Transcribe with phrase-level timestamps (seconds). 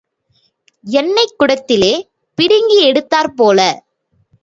[0.83, 1.93] எண்ணெய்க் குடத்திலே
[2.37, 3.59] பிடுங்கி எடுத்தாற் போல.